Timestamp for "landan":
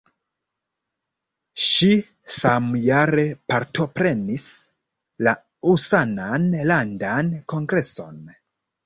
6.73-7.31